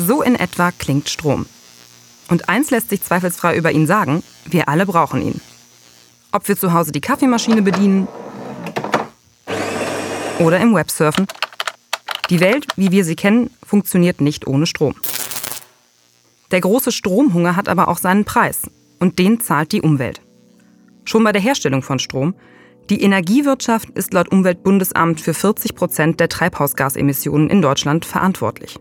So 0.00 0.22
in 0.22 0.36
etwa 0.36 0.70
klingt 0.70 1.08
Strom. 1.08 1.46
Und 2.28 2.48
eins 2.48 2.70
lässt 2.70 2.90
sich 2.90 3.02
zweifelsfrei 3.02 3.56
über 3.56 3.72
ihn 3.72 3.88
sagen, 3.88 4.22
wir 4.44 4.68
alle 4.68 4.86
brauchen 4.86 5.20
ihn. 5.20 5.40
Ob 6.30 6.46
wir 6.46 6.56
zu 6.56 6.72
Hause 6.72 6.92
die 6.92 7.00
Kaffeemaschine 7.00 7.62
bedienen 7.62 8.06
oder 10.38 10.60
im 10.60 10.72
Web 10.72 10.92
surfen, 10.92 11.26
die 12.30 12.38
Welt, 12.38 12.68
wie 12.76 12.92
wir 12.92 13.04
sie 13.04 13.16
kennen, 13.16 13.50
funktioniert 13.66 14.20
nicht 14.20 14.46
ohne 14.46 14.66
Strom. 14.66 14.94
Der 16.52 16.60
große 16.60 16.92
Stromhunger 16.92 17.56
hat 17.56 17.68
aber 17.68 17.88
auch 17.88 17.98
seinen 17.98 18.24
Preis 18.24 18.70
und 19.00 19.18
den 19.18 19.40
zahlt 19.40 19.72
die 19.72 19.82
Umwelt. 19.82 20.20
Schon 21.06 21.24
bei 21.24 21.32
der 21.32 21.42
Herstellung 21.42 21.82
von 21.82 21.98
Strom. 21.98 22.34
Die 22.88 23.02
Energiewirtschaft 23.02 23.90
ist 23.90 24.14
laut 24.14 24.30
Umweltbundesamt 24.30 25.20
für 25.20 25.34
40 25.34 25.74
Prozent 25.74 26.20
der 26.20 26.28
Treibhausgasemissionen 26.28 27.50
in 27.50 27.62
Deutschland 27.62 28.04
verantwortlich. 28.04 28.78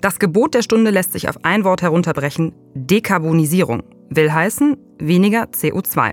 Das 0.00 0.20
Gebot 0.20 0.54
der 0.54 0.62
Stunde 0.62 0.90
lässt 0.90 1.12
sich 1.12 1.28
auf 1.28 1.44
ein 1.44 1.64
Wort 1.64 1.82
herunterbrechen: 1.82 2.52
Dekarbonisierung. 2.74 3.82
Will 4.10 4.32
heißen 4.32 4.76
weniger 4.98 5.44
CO2. 5.44 6.12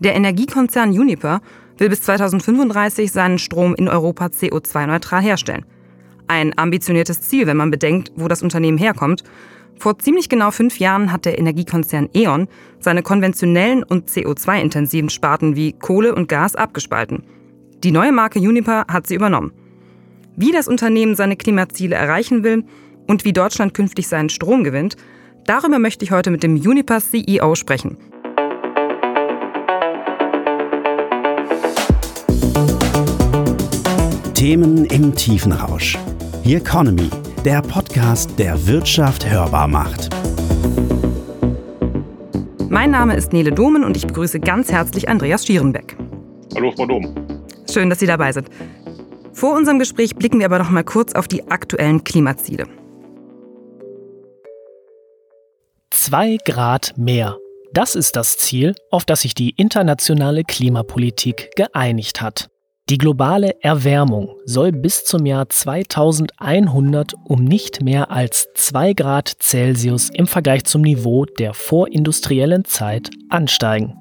Der 0.00 0.14
Energiekonzern 0.14 0.90
Uniper 0.90 1.40
will 1.76 1.90
bis 1.90 2.02
2035 2.02 3.12
seinen 3.12 3.38
Strom 3.38 3.74
in 3.74 3.88
Europa 3.88 4.26
CO2-neutral 4.26 5.22
herstellen. 5.22 5.66
Ein 6.26 6.56
ambitioniertes 6.56 7.22
Ziel, 7.22 7.46
wenn 7.46 7.56
man 7.56 7.70
bedenkt, 7.70 8.12
wo 8.16 8.28
das 8.28 8.42
Unternehmen 8.42 8.78
herkommt. 8.78 9.24
Vor 9.78 9.98
ziemlich 9.98 10.28
genau 10.28 10.50
fünf 10.50 10.78
Jahren 10.78 11.12
hat 11.12 11.24
der 11.24 11.38
Energiekonzern 11.38 12.08
E.ON 12.14 12.48
seine 12.80 13.02
konventionellen 13.02 13.84
und 13.84 14.08
CO2-intensiven 14.10 15.10
Sparten 15.10 15.54
wie 15.54 15.72
Kohle 15.72 16.14
und 16.14 16.28
Gas 16.28 16.56
abgespalten. 16.56 17.24
Die 17.84 17.92
neue 17.92 18.12
Marke 18.12 18.40
Uniper 18.40 18.86
hat 18.88 19.06
sie 19.06 19.14
übernommen. 19.14 19.52
Wie 20.40 20.52
das 20.52 20.68
Unternehmen 20.68 21.16
seine 21.16 21.34
Klimaziele 21.34 21.96
erreichen 21.96 22.44
will 22.44 22.62
und 23.08 23.24
wie 23.24 23.32
Deutschland 23.32 23.74
künftig 23.74 24.06
seinen 24.06 24.28
Strom 24.28 24.62
gewinnt, 24.62 24.96
darüber 25.46 25.80
möchte 25.80 26.04
ich 26.04 26.12
heute 26.12 26.30
mit 26.30 26.44
dem 26.44 26.54
Uniper 26.54 27.00
CEO 27.00 27.56
sprechen. 27.56 27.96
Themen 34.34 34.84
im 34.84 35.12
tiefen 35.16 35.50
Rausch. 35.50 35.98
The 36.44 36.54
Economy, 36.54 37.10
der 37.44 37.60
Podcast, 37.60 38.38
der 38.38 38.64
Wirtschaft 38.68 39.28
hörbar 39.28 39.66
macht. 39.66 40.08
Mein 42.68 42.92
Name 42.92 43.16
ist 43.16 43.32
Nele 43.32 43.50
Domen 43.50 43.82
und 43.82 43.96
ich 43.96 44.06
begrüße 44.06 44.38
ganz 44.38 44.70
herzlich 44.70 45.08
Andreas 45.08 45.44
Schierenbeck. 45.44 45.96
Hallo, 46.54 46.70
Frau 46.76 46.86
Dom. 46.86 47.12
Schön, 47.70 47.90
dass 47.90 47.98
Sie 47.98 48.06
dabei 48.06 48.32
sind. 48.32 48.48
Vor 49.38 49.54
unserem 49.54 49.78
Gespräch 49.78 50.16
blicken 50.16 50.40
wir 50.40 50.46
aber 50.46 50.58
noch 50.58 50.70
mal 50.70 50.82
kurz 50.82 51.14
auf 51.14 51.28
die 51.28 51.48
aktuellen 51.48 52.02
Klimaziele. 52.02 52.66
Zwei 55.90 56.38
Grad 56.44 56.94
mehr. 56.96 57.36
Das 57.72 57.94
ist 57.94 58.16
das 58.16 58.36
Ziel, 58.36 58.74
auf 58.90 59.04
das 59.04 59.20
sich 59.20 59.34
die 59.34 59.50
internationale 59.50 60.42
Klimapolitik 60.42 61.50
geeinigt 61.54 62.20
hat. 62.20 62.50
Die 62.88 62.98
globale 62.98 63.62
Erwärmung 63.62 64.34
soll 64.44 64.72
bis 64.72 65.04
zum 65.04 65.24
Jahr 65.24 65.48
2100 65.48 67.14
um 67.22 67.44
nicht 67.44 67.80
mehr 67.80 68.10
als 68.10 68.48
2 68.56 68.94
Grad 68.94 69.36
Celsius 69.40 70.10
im 70.12 70.26
Vergleich 70.26 70.64
zum 70.64 70.82
Niveau 70.82 71.26
der 71.26 71.54
vorindustriellen 71.54 72.64
Zeit 72.64 73.10
ansteigen. 73.28 73.96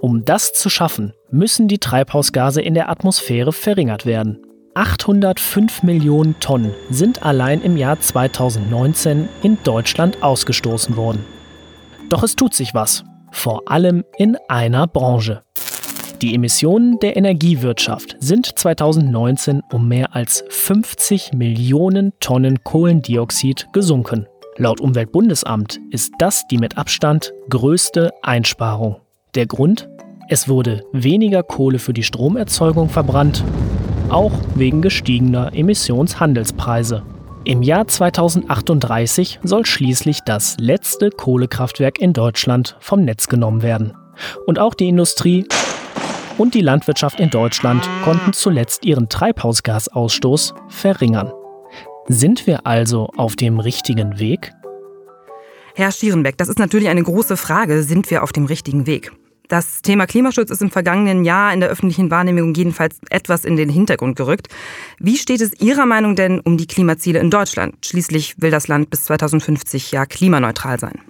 Um 0.00 0.24
das 0.24 0.52
zu 0.52 0.70
schaffen, 0.70 1.14
müssen 1.32 1.66
die 1.66 1.78
Treibhausgase 1.78 2.62
in 2.62 2.74
der 2.74 2.88
Atmosphäre 2.88 3.52
verringert 3.52 4.06
werden. 4.06 4.44
805 4.78 5.82
Millionen 5.82 6.38
Tonnen 6.38 6.72
sind 6.88 7.24
allein 7.24 7.62
im 7.62 7.76
Jahr 7.76 7.98
2019 7.98 9.28
in 9.42 9.58
Deutschland 9.64 10.22
ausgestoßen 10.22 10.96
worden. 10.96 11.24
Doch 12.08 12.22
es 12.22 12.36
tut 12.36 12.54
sich 12.54 12.74
was, 12.74 13.02
vor 13.32 13.62
allem 13.66 14.04
in 14.18 14.36
einer 14.46 14.86
Branche. 14.86 15.42
Die 16.22 16.32
Emissionen 16.32 17.00
der 17.00 17.16
Energiewirtschaft 17.16 18.18
sind 18.20 18.56
2019 18.56 19.62
um 19.72 19.88
mehr 19.88 20.14
als 20.14 20.44
50 20.48 21.32
Millionen 21.32 22.12
Tonnen 22.20 22.62
Kohlendioxid 22.62 23.66
gesunken. 23.72 24.28
Laut 24.58 24.80
Umweltbundesamt 24.80 25.80
ist 25.90 26.12
das 26.20 26.46
die 26.46 26.58
mit 26.58 26.78
Abstand 26.78 27.32
größte 27.50 28.12
Einsparung. 28.22 29.00
Der 29.34 29.46
Grund? 29.46 29.88
Es 30.28 30.48
wurde 30.48 30.84
weniger 30.92 31.42
Kohle 31.42 31.80
für 31.80 31.92
die 31.92 32.04
Stromerzeugung 32.04 32.90
verbrannt, 32.90 33.42
auch 34.10 34.32
wegen 34.54 34.82
gestiegener 34.82 35.52
Emissionshandelspreise. 35.54 37.02
Im 37.44 37.62
Jahr 37.62 37.86
2038 37.86 39.40
soll 39.42 39.64
schließlich 39.64 40.20
das 40.20 40.56
letzte 40.58 41.10
Kohlekraftwerk 41.10 41.98
in 42.00 42.12
Deutschland 42.12 42.76
vom 42.80 43.02
Netz 43.04 43.28
genommen 43.28 43.62
werden. 43.62 43.94
Und 44.46 44.58
auch 44.58 44.74
die 44.74 44.88
Industrie 44.88 45.46
und 46.36 46.54
die 46.54 46.60
Landwirtschaft 46.60 47.20
in 47.20 47.30
Deutschland 47.30 47.88
konnten 48.04 48.32
zuletzt 48.32 48.84
ihren 48.84 49.08
Treibhausgasausstoß 49.08 50.54
verringern. 50.68 51.32
Sind 52.06 52.46
wir 52.46 52.66
also 52.66 53.10
auf 53.16 53.36
dem 53.36 53.60
richtigen 53.60 54.18
Weg? 54.18 54.52
Herr 55.74 55.92
Schierenbeck, 55.92 56.36
das 56.38 56.48
ist 56.48 56.58
natürlich 56.58 56.88
eine 56.88 57.02
große 57.02 57.36
Frage. 57.36 57.82
Sind 57.82 58.10
wir 58.10 58.22
auf 58.22 58.32
dem 58.32 58.46
richtigen 58.46 58.86
Weg? 58.86 59.12
Das 59.48 59.80
Thema 59.80 60.06
Klimaschutz 60.06 60.50
ist 60.50 60.60
im 60.60 60.70
vergangenen 60.70 61.24
Jahr 61.24 61.54
in 61.54 61.60
der 61.60 61.70
öffentlichen 61.70 62.10
Wahrnehmung 62.10 62.52
jedenfalls 62.52 63.00
etwas 63.08 63.46
in 63.46 63.56
den 63.56 63.70
Hintergrund 63.70 64.16
gerückt. 64.16 64.48
Wie 64.98 65.16
steht 65.16 65.40
es 65.40 65.58
Ihrer 65.60 65.86
Meinung 65.86 66.16
denn 66.16 66.40
um 66.40 66.58
die 66.58 66.66
Klimaziele 66.66 67.18
in 67.18 67.30
Deutschland? 67.30 67.74
Schließlich 67.84 68.42
will 68.42 68.50
das 68.50 68.68
Land 68.68 68.90
bis 68.90 69.04
2050 69.04 69.90
ja 69.90 70.04
klimaneutral 70.04 70.78
sein. 70.78 71.00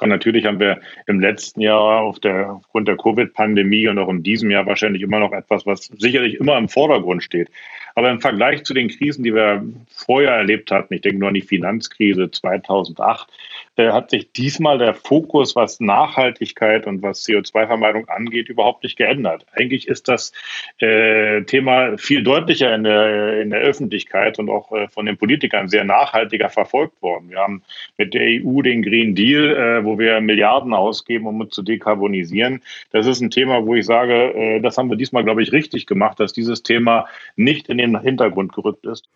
Natürlich 0.00 0.44
haben 0.44 0.60
wir 0.60 0.80
im 1.06 1.20
letzten 1.20 1.60
Jahr 1.60 2.00
auf 2.00 2.20
der, 2.20 2.52
aufgrund 2.52 2.88
der 2.88 2.96
Covid-Pandemie 2.96 3.88
und 3.88 3.98
auch 3.98 4.08
in 4.08 4.22
diesem 4.22 4.50
Jahr 4.50 4.66
wahrscheinlich 4.66 5.02
immer 5.02 5.18
noch 5.18 5.32
etwas, 5.32 5.66
was 5.66 5.86
sicherlich 5.98 6.34
immer 6.34 6.56
im 6.58 6.68
Vordergrund 6.68 7.22
steht. 7.22 7.50
Aber 7.94 8.10
im 8.10 8.20
Vergleich 8.20 8.62
zu 8.64 8.74
den 8.74 8.88
Krisen, 8.88 9.24
die 9.24 9.34
wir 9.34 9.64
vorher 9.90 10.32
erlebt 10.32 10.70
hatten, 10.70 10.94
ich 10.94 11.00
denke 11.00 11.18
nur 11.18 11.28
an 11.28 11.34
die 11.34 11.40
Finanzkrise 11.40 12.30
2008, 12.30 13.28
äh, 13.28 13.32
hat 13.78 14.10
sich 14.10 14.32
diesmal 14.32 14.78
der 14.78 14.94
Fokus, 14.94 15.56
was 15.56 15.80
Nachhaltigkeit 15.80 16.86
und 16.86 17.02
was 17.02 17.24
CO2-Vermeidung 17.24 18.08
angeht, 18.08 18.48
überhaupt 18.48 18.82
nicht 18.82 18.96
geändert. 18.96 19.46
Eigentlich 19.52 19.88
ist 19.88 20.08
das 20.08 20.32
äh, 20.78 21.42
Thema 21.42 21.96
viel 21.96 22.22
deutlicher 22.22 22.74
in 22.74 22.84
der, 22.84 23.40
in 23.40 23.50
der 23.50 23.60
Öffentlichkeit 23.60 24.38
und 24.38 24.50
auch 24.50 24.72
äh, 24.72 24.88
von 24.88 25.06
den 25.06 25.16
Politikern 25.16 25.68
sehr 25.68 25.84
nachhaltiger 25.84 26.48
verfolgt 26.48 27.00
worden. 27.02 27.30
Wir 27.30 27.38
haben 27.38 27.62
mit 27.96 28.14
der 28.14 28.22
EU 28.22 28.62
den 28.62 28.82
Green 28.82 29.14
Deal, 29.14 29.56
äh, 29.56 29.84
wo 29.84 29.98
wir 29.98 30.20
Milliarden 30.20 30.74
ausgeben, 30.74 31.26
um 31.26 31.50
zu 31.50 31.62
dekarbonisieren. 31.62 32.62
Das 32.90 33.06
ist 33.06 33.20
ein 33.20 33.30
Thema, 33.30 33.64
wo 33.64 33.74
ich 33.74 33.86
sage, 33.86 34.34
äh, 34.34 34.60
das 34.60 34.76
haben 34.76 34.90
wir 34.90 34.96
diesmal, 34.96 35.24
glaube 35.24 35.42
ich, 35.42 35.52
richtig 35.52 35.86
gemacht, 35.86 36.18
dass 36.20 36.32
dieses 36.32 36.62
Thema 36.62 37.06
nicht 37.36 37.68
in 37.68 37.78
den 37.78 37.98
Hintergrund 38.00 38.52
gerückt 38.52 38.86
ist. 38.86 39.08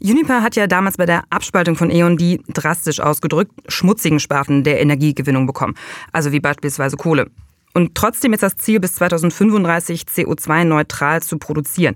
Uniper 0.00 0.42
hat 0.42 0.56
ja 0.56 0.66
damals 0.66 0.96
bei 0.96 1.06
der 1.06 1.24
Abspaltung 1.30 1.76
von 1.76 1.90
E.ON 1.90 2.16
die 2.16 2.40
drastisch 2.48 2.98
ausgedrückt 2.98 3.52
schmutzigen 4.02 4.20
Sparten 4.20 4.64
der 4.64 4.80
Energiegewinnung 4.80 5.46
bekommen, 5.46 5.74
also 6.12 6.32
wie 6.32 6.40
beispielsweise 6.40 6.96
Kohle. 6.96 7.30
Und 7.74 7.94
trotzdem 7.94 8.32
ist 8.32 8.42
das 8.42 8.56
Ziel, 8.56 8.80
bis 8.80 8.94
2035 8.94 10.02
CO2-neutral 10.02 11.22
zu 11.22 11.38
produzieren. 11.38 11.94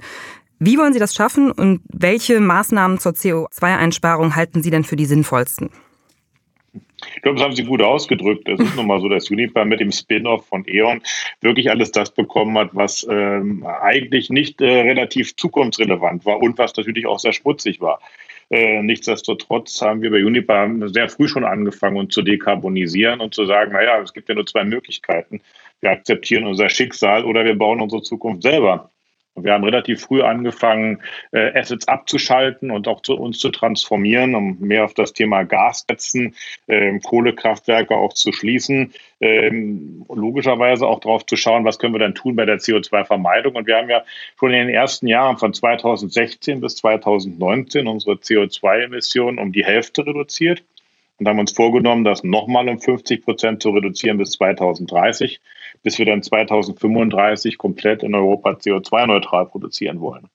Wie 0.58 0.78
wollen 0.78 0.92
Sie 0.92 1.00
das 1.00 1.14
schaffen 1.14 1.50
und 1.50 1.82
welche 1.92 2.40
Maßnahmen 2.40 2.98
zur 2.98 3.12
CO2-Einsparung 3.12 4.36
halten 4.36 4.62
Sie 4.62 4.70
denn 4.70 4.84
für 4.84 4.96
die 4.96 5.04
sinnvollsten? 5.04 5.70
Ich 7.14 7.22
glaube, 7.22 7.36
das 7.36 7.44
haben 7.44 7.54
Sie 7.56 7.64
gut 7.64 7.82
ausgedrückt. 7.82 8.48
Es 8.48 8.58
ist 8.60 8.76
nun 8.76 8.86
mal 8.86 9.00
so, 9.00 9.08
dass 9.08 9.30
Uniper 9.30 9.64
mit 9.64 9.80
dem 9.80 9.92
Spin-off 9.92 10.46
von 10.46 10.64
E.ON 10.66 11.02
wirklich 11.42 11.70
alles 11.70 11.90
das 11.90 12.10
bekommen 12.10 12.56
hat, 12.56 12.70
was 12.72 13.06
ähm, 13.10 13.66
eigentlich 13.66 14.30
nicht 14.30 14.60
äh, 14.62 14.80
relativ 14.80 15.36
zukunftsrelevant 15.36 16.24
war 16.24 16.38
und 16.38 16.56
was 16.56 16.74
natürlich 16.76 17.06
auch 17.06 17.18
sehr 17.18 17.34
schmutzig 17.34 17.80
war. 17.80 18.00
Äh, 18.50 18.82
nichtsdestotrotz 18.82 19.82
haben 19.82 20.02
wir 20.02 20.10
bei 20.10 20.24
Uniper 20.24 20.68
sehr 20.88 21.08
früh 21.08 21.26
schon 21.26 21.44
angefangen, 21.44 21.96
uns 21.96 22.14
zu 22.14 22.22
dekarbonisieren 22.22 23.20
und 23.20 23.34
zu 23.34 23.44
sagen, 23.44 23.72
naja, 23.72 24.00
es 24.00 24.12
gibt 24.12 24.28
ja 24.28 24.34
nur 24.36 24.46
zwei 24.46 24.64
Möglichkeiten. 24.64 25.40
Wir 25.80 25.90
akzeptieren 25.90 26.46
unser 26.46 26.68
Schicksal 26.68 27.24
oder 27.24 27.44
wir 27.44 27.58
bauen 27.58 27.80
unsere 27.80 28.02
Zukunft 28.02 28.42
selber. 28.42 28.90
Wir 29.36 29.52
haben 29.52 29.64
relativ 29.64 30.02
früh 30.02 30.22
angefangen, 30.22 31.02
äh, 31.32 31.58
Assets 31.58 31.88
abzuschalten 31.88 32.70
und 32.70 32.88
auch 32.88 33.02
zu 33.02 33.16
uns 33.16 33.38
zu 33.38 33.50
transformieren, 33.50 34.34
um 34.34 34.58
mehr 34.60 34.84
auf 34.84 34.94
das 34.94 35.12
Thema 35.12 35.44
Gas 35.44 35.84
setzen, 35.88 36.34
äh, 36.66 36.98
Kohlekraftwerke 37.00 37.94
auch 37.94 38.14
zu 38.14 38.32
schließen, 38.32 38.94
ähm, 39.20 40.04
logischerweise 40.08 40.86
auch 40.86 41.00
darauf 41.00 41.26
zu 41.26 41.36
schauen, 41.36 41.64
was 41.64 41.78
können 41.78 41.94
wir 41.94 41.98
dann 41.98 42.14
tun 42.14 42.36
bei 42.36 42.46
der 42.46 42.58
CO2-Vermeidung. 42.58 43.54
Und 43.56 43.66
wir 43.66 43.76
haben 43.76 43.90
ja 43.90 44.04
schon 44.38 44.52
in 44.52 44.66
den 44.66 44.74
ersten 44.74 45.06
Jahren 45.06 45.36
von 45.36 45.52
2016 45.52 46.60
bis 46.60 46.76
2019 46.76 47.86
unsere 47.86 48.16
CO2-Emissionen 48.16 49.38
um 49.38 49.52
die 49.52 49.64
Hälfte 49.64 50.06
reduziert 50.06 50.62
und 51.18 51.28
haben 51.28 51.38
uns 51.38 51.52
vorgenommen, 51.52 52.04
das 52.04 52.24
nochmal 52.24 52.68
um 52.68 52.78
50 52.78 53.24
Prozent 53.24 53.62
zu 53.62 53.70
reduzieren 53.70 54.18
bis 54.18 54.32
2030 54.32 55.40
bis 55.82 55.98
wir 55.98 56.06
dann 56.06 56.22
2035 56.22 57.58
komplett 57.58 58.02
in 58.02 58.14
Europa 58.14 58.50
CO2-neutral 58.50 59.46
produzieren 59.46 60.00
wollen. 60.00 60.28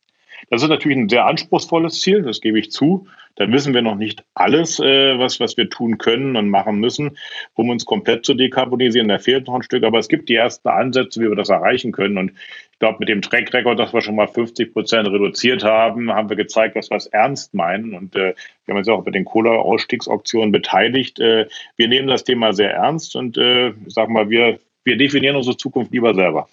Das 0.50 0.64
ist 0.64 0.70
natürlich 0.70 0.98
ein 0.98 1.10
sehr 1.10 1.26
anspruchsvolles 1.26 2.02
Ziel, 2.02 2.24
das 2.24 2.42
gebe 2.42 2.60
ich 2.60 2.72
zu. 2.72 3.08
Da 3.36 3.50
wissen 3.52 3.74
wir 3.74 3.82
noch 3.82 3.96
nicht 3.96 4.24
alles, 4.34 4.80
äh, 4.80 5.18
was, 5.18 5.40
was 5.40 5.56
wir 5.58 5.70
tun 5.70 5.98
können 5.98 6.36
und 6.36 6.50
machen 6.50 6.80
müssen, 6.80 7.18
um 7.54 7.70
uns 7.70 7.86
komplett 7.86 8.26
zu 8.26 8.34
dekarbonisieren. 8.34 9.08
Da 9.08 9.20
fehlt 9.20 9.48
noch 9.48 9.56
ein 9.56 9.64
Stück, 9.64 9.84
aber 9.84 10.00
es 10.00 10.10
gibt 10.10 10.30
die 10.30 10.36
ersten 10.36 10.68
Ansätze, 10.68 11.22
wie 11.22 11.30
wir 11.30 11.36
das 11.36 11.50
erreichen 11.50 11.92
können. 11.92 12.18
Und 12.18 12.32
ich 12.74 12.80
glaube, 12.80 12.98
mit 13.00 13.10
dem 13.10 13.22
Track 13.22 13.54
Record, 13.54 13.80
dass 13.80 13.94
wir 13.94 14.02
schon 14.02 14.16
mal 14.16 14.28
50 14.28 14.74
Prozent 14.74 15.08
reduziert 15.08 15.64
haben, 15.64 16.12
haben 16.12 16.30
wir 16.30 16.36
gezeigt, 16.36 16.76
dass 16.76 16.90
wir 16.90 16.98
es 16.98 17.08
ernst 17.08 17.54
meinen. 17.54 17.94
Und 17.94 18.16
äh, 18.16 18.34
wir 18.66 18.74
haben 18.74 18.80
uns 18.80 18.90
auch 18.90 19.04
bei 19.04 19.12
den 19.12 19.26
Kohleausstiegsauktionen 19.26 20.52
beteiligt. 20.52 21.20
Äh, 21.20 21.48
wir 21.78 21.88
nehmen 21.88 22.08
das 22.08 22.24
Thema 22.24 22.54
sehr 22.54 22.74
ernst 22.74 23.16
und 23.16 23.38
äh, 23.38 23.70
ich 23.70 23.94
sag 23.94 24.10
mal, 24.10 24.30
wir, 24.30 24.60
wir 24.84 24.98
definieren 24.98 25.36
unsere 25.36 25.58
Zukunft 25.58 25.92
lieber 25.94 26.14
selber. 26.14 26.50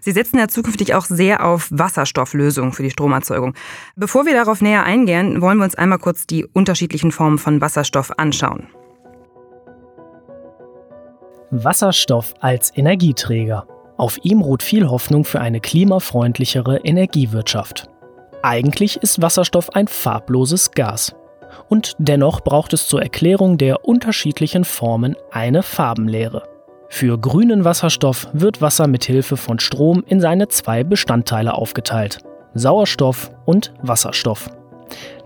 Sie 0.00 0.12
setzen 0.12 0.38
ja 0.38 0.48
zukünftig 0.48 0.94
auch 0.94 1.04
sehr 1.04 1.44
auf 1.44 1.68
Wasserstofflösungen 1.70 2.72
für 2.72 2.82
die 2.82 2.90
Stromerzeugung. 2.90 3.54
Bevor 3.96 4.26
wir 4.26 4.34
darauf 4.34 4.60
näher 4.60 4.84
eingehen, 4.84 5.40
wollen 5.40 5.58
wir 5.58 5.64
uns 5.64 5.74
einmal 5.74 5.98
kurz 5.98 6.26
die 6.26 6.44
unterschiedlichen 6.44 7.12
Formen 7.12 7.38
von 7.38 7.60
Wasserstoff 7.60 8.12
anschauen. 8.18 8.68
Wasserstoff 11.50 12.34
als 12.40 12.76
Energieträger. 12.76 13.66
Auf 13.96 14.18
ihm 14.22 14.40
ruht 14.40 14.62
viel 14.62 14.88
Hoffnung 14.88 15.24
für 15.24 15.40
eine 15.40 15.60
klimafreundlichere 15.60 16.78
Energiewirtschaft. 16.78 17.88
Eigentlich 18.42 18.96
ist 18.98 19.20
Wasserstoff 19.20 19.74
ein 19.74 19.88
farbloses 19.88 20.70
Gas. 20.70 21.14
Und 21.68 21.96
dennoch 21.98 22.40
braucht 22.40 22.72
es 22.72 22.86
zur 22.86 23.02
Erklärung 23.02 23.58
der 23.58 23.84
unterschiedlichen 23.84 24.64
Formen 24.64 25.16
eine 25.32 25.62
Farbenlehre. 25.62 26.44
Für 26.92 27.16
grünen 27.18 27.64
Wasserstoff 27.64 28.28
wird 28.32 28.60
Wasser 28.60 28.88
mit 28.88 29.04
Hilfe 29.04 29.36
von 29.36 29.60
Strom 29.60 30.02
in 30.06 30.20
seine 30.20 30.48
zwei 30.48 30.82
Bestandteile 30.84 31.54
aufgeteilt: 31.54 32.18
Sauerstoff 32.52 33.30
und 33.46 33.72
Wasserstoff. 33.80 34.50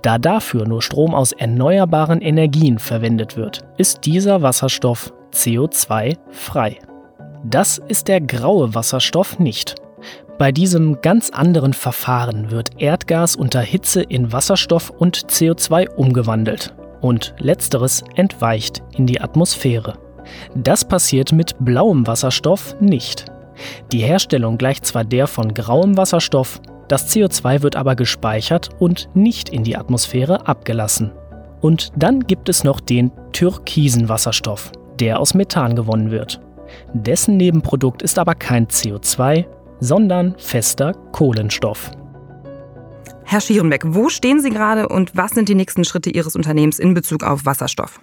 Da 0.03 0.19
dafür 0.19 0.69
nur 0.69 0.83
Strom 0.83 1.15
aus 1.15 1.33
erneuerbaren 1.33 2.21
Energien 2.21 2.79
verwendet 2.79 3.37
wird, 3.37 3.63
ist 3.79 4.05
dieser 4.05 4.43
Wasserstoff 4.43 5.15
CO2-frei. 5.33 6.79
Das 7.45 7.79
ist 7.89 8.09
der 8.09 8.21
graue 8.21 8.75
Wasserstoff 8.75 9.39
nicht. 9.39 9.75
Bei 10.39 10.53
diesem 10.53 11.01
ganz 11.01 11.31
anderen 11.31 11.73
Verfahren 11.73 12.51
wird 12.51 12.81
Erdgas 12.81 13.37
unter 13.37 13.63
Hitze 13.63 14.03
in 14.03 14.33
Wasserstoff 14.33 14.91
und 14.91 15.17
CO2 15.17 15.89
umgewandelt 15.95 16.75
und 17.01 17.35
letzteres 17.39 18.05
entweicht 18.17 18.83
in 18.93 19.07
die 19.07 19.21
Atmosphäre. 19.21 20.04
Das 20.55 20.85
passiert 20.85 21.33
mit 21.33 21.55
blauem 21.59 22.07
Wasserstoff 22.07 22.77
nicht. 22.81 23.27
Die 23.93 24.01
Herstellung 24.01 24.59
gleicht 24.59 24.85
zwar 24.85 25.05
der 25.05 25.27
von 25.27 25.55
grauem 25.55 25.97
Wasserstoff, 25.97 26.61
das 26.89 27.15
CO2 27.15 27.63
wird 27.63 27.77
aber 27.77 27.97
gespeichert 27.97 28.71
und 28.79 29.09
nicht 29.15 29.49
in 29.49 29.65
die 29.65 29.77
Atmosphäre 29.77 30.47
abgelassen. 30.47 31.13
Und 31.61 31.93
dann 31.97 32.21
gibt 32.21 32.49
es 32.49 32.63
noch 32.63 32.81
den 32.81 33.11
türkisen 33.33 34.09
Wasserstoff, 34.09 34.71
der 35.01 35.19
aus 35.19 35.35
Methan 35.35 35.77
gewonnen 35.77 36.11
wird. 36.11 36.41
Dessen 36.93 37.37
Nebenprodukt 37.37 38.03
ist 38.03 38.19
aber 38.19 38.35
kein 38.35 38.67
CO2, 38.67 39.47
sondern 39.81 40.35
fester 40.39 40.93
Kohlenstoff. 41.13 41.91
Herr 43.25 43.41
Schierenbeck, 43.41 43.83
wo 43.87 44.11
stehen 44.11 44.41
Sie 44.41 44.51
gerade 44.51 44.89
und 44.89 45.17
was 45.17 45.33
sind 45.33 45.49
die 45.49 45.55
nächsten 45.55 45.85
Schritte 45.85 46.11
Ihres 46.11 46.37
Unternehmens 46.37 46.79
in 46.79 46.93
Bezug 46.93 47.23
auf 47.23 47.47
Wasserstoff? 47.47 48.01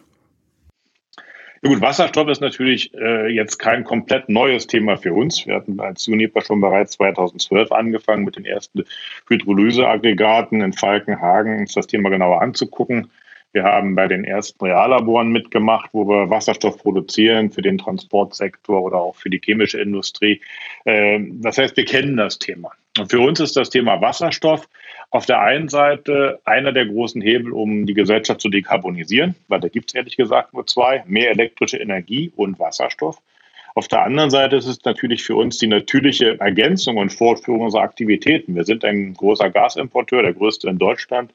Ja 1.63 1.69
gut, 1.69 1.81
Wasserstoff 1.81 2.27
ist 2.27 2.41
natürlich 2.41 2.91
äh, 2.95 3.27
jetzt 3.27 3.59
kein 3.59 3.83
komplett 3.83 4.29
neues 4.29 4.65
Thema 4.65 4.97
für 4.97 5.13
uns. 5.13 5.45
Wir 5.45 5.55
hatten 5.55 5.79
als 5.79 6.07
Uniper 6.07 6.41
schon 6.41 6.59
bereits 6.59 6.93
2012 6.93 7.71
angefangen 7.71 8.23
mit 8.23 8.35
den 8.35 8.45
ersten 8.45 8.83
Hydrolyseaggregaten 9.29 10.61
in 10.61 10.73
Falkenhagen, 10.73 11.59
uns 11.59 11.73
das 11.73 11.85
Thema 11.85 12.09
genauer 12.09 12.41
anzugucken. 12.41 13.11
Wir 13.53 13.63
haben 13.63 13.93
bei 13.93 14.07
den 14.07 14.23
ersten 14.23 14.65
Reallaboren 14.65 15.29
mitgemacht, 15.29 15.91
wo 15.93 16.07
wir 16.07 16.31
Wasserstoff 16.31 16.77
produzieren 16.79 17.51
für 17.51 17.61
den 17.61 17.77
Transportsektor 17.77 18.81
oder 18.81 18.97
auch 18.97 19.15
für 19.15 19.29
die 19.29 19.41
chemische 19.43 19.79
Industrie. 19.79 20.41
Ähm, 20.85 21.41
das 21.43 21.59
heißt, 21.59 21.77
wir 21.77 21.85
kennen 21.85 22.17
das 22.17 22.39
Thema. 22.39 22.71
Und 22.97 23.11
für 23.11 23.19
uns 23.19 23.39
ist 23.39 23.55
das 23.55 23.69
Thema 23.69 24.01
Wasserstoff 24.01 24.67
auf 25.11 25.25
der 25.25 25.41
einen 25.41 25.67
Seite 25.67 26.39
einer 26.45 26.71
der 26.71 26.85
großen 26.85 27.21
Hebel, 27.21 27.51
um 27.51 27.85
die 27.85 27.93
Gesellschaft 27.93 28.41
zu 28.41 28.49
dekarbonisieren, 28.49 29.35
weil 29.49 29.59
da 29.59 29.67
gibt 29.67 29.89
es 29.89 29.95
ehrlich 29.95 30.15
gesagt 30.15 30.53
nur 30.53 30.65
zwei, 30.65 31.03
mehr 31.05 31.29
elektrische 31.29 31.77
Energie 31.77 32.31
und 32.35 32.57
Wasserstoff. 32.59 33.21
Auf 33.75 33.87
der 33.87 34.03
anderen 34.03 34.29
Seite 34.29 34.55
ist 34.55 34.67
es 34.67 34.83
natürlich 34.83 35.23
für 35.23 35.35
uns 35.35 35.57
die 35.57 35.67
natürliche 35.67 36.39
Ergänzung 36.39 36.97
und 36.97 37.13
Fortführung 37.13 37.61
unserer 37.61 37.83
Aktivitäten. 37.83 38.55
Wir 38.55 38.65
sind 38.65 38.83
ein 38.83 39.13
großer 39.13 39.49
Gasimporteur, 39.49 40.23
der 40.23 40.33
größte 40.33 40.69
in 40.69 40.77
Deutschland. 40.77 41.31